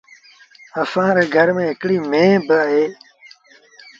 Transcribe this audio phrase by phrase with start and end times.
[0.81, 2.85] اسآݩ ري گھر ميݩ هڪڙيٚ ميݩهن با اهي۔